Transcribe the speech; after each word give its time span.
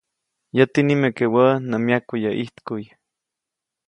Yäti 0.57 0.79
nimeke 0.85 1.25
wä 1.33 1.45
nä 1.69 1.75
myaku 1.85 2.13
yäʼ 2.23 2.33
ʼijtkuʼy. 2.37 2.85